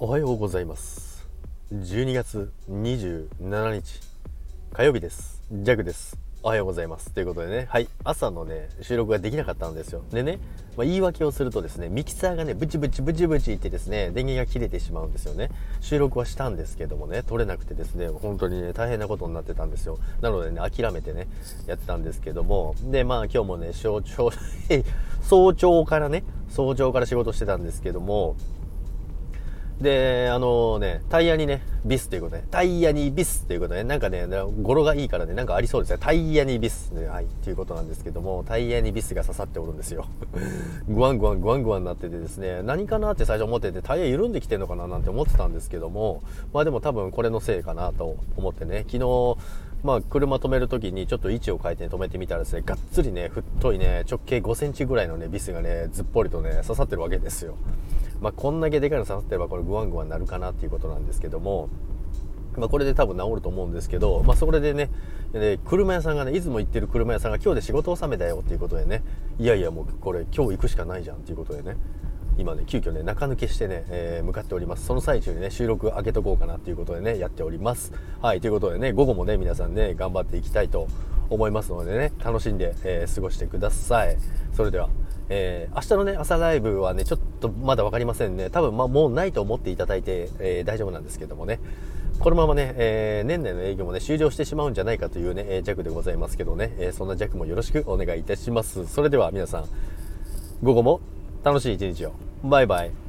[0.00, 1.26] おはようございます。
[1.74, 4.00] 12月27日
[4.72, 5.42] 火曜日です。
[5.50, 6.16] ジャグです。
[6.44, 7.10] おはようございます。
[7.10, 10.04] ということでねはい朝のね収録ができなかったんですよ。
[10.12, 10.38] でね、
[10.76, 15.50] まあ、言い訳をするとですねミキサーがねブチブチブチブチってですね電源が切れてしまうんですよね。
[15.80, 19.98] 収録はしたんですけどもね撮れなくてですね本当にね大変なことになってたんですよ。
[20.20, 21.26] なのでね諦めてね
[21.66, 22.76] やってたんですけども。
[22.84, 24.30] でまあ今日もね早朝
[25.22, 28.36] 早朝からね早朝から仕事してたんですけども
[29.80, 34.26] で、あのね、タイヤにね、ビスということで、タイヤにビスということで、なんかね、
[34.62, 35.98] 語呂がいいからね、なんかありそうですね。
[36.00, 40.06] タイヤにビス、ね、はい、ということなんですけども、タイヤにビスが刺さっておるんですよ。
[40.88, 49.36] グワングワン、グワングワンになっててですね、何かなって最初思ってて、タイヤ緩んできてんのかななんて思ってたんですけども、まあでも多分これのせいかなと思ってね、昨日、
[49.84, 57.54] まあ、車止める時にちょっと位置を変えて止めてみたらですね、がっつりね、太いね、直径5センチぐらいのね、ビスがね、ずっぽりとね、刺さってるわけですよ。
[58.20, 61.68] まあ、こんだけでかいの刺さってればこれグワングワンなるかなっていうことなんですけども、
[62.56, 64.90] まあ、これで多分治ると思うんですけど、まあ、それでね
[65.32, 69.02] で車屋さんがねいつも行ってる車屋さんが今日で仕事納めだよっていうことでね
[69.38, 71.76] いやいやもうこれ今日行くしかないじゃんっていうことでね
[72.38, 74.86] 今ね急遽ね中抜けしてね、えー、向かっております。
[74.86, 77.92] その最中にね収録開けとこうかなっていうことでねやっております。
[78.22, 80.86] はいということでね午後もね皆さんね頑張っていきたいと
[81.30, 84.16] 思いますのでね楽しんで、えー、過ごしてください
[84.52, 84.88] それでは
[85.30, 88.48] えー、明日のね、朝ライブはね、ちょっとまだ分かりませんね。
[88.50, 91.60] 多分、まあ、もうないと思っていただいて、えー、大丈夫なんですけどもね。
[92.18, 98.86] このままね、えー、年内の営業もね、終了してしまうんじゃないかというね、え弱でございますけどね、えそんな弱もよろしくお願いいたします。
[98.86, 99.64] それでは皆さん、
[100.62, 101.00] 午後も
[101.44, 102.12] 楽しい一日を。
[102.42, 103.07] バイバイ。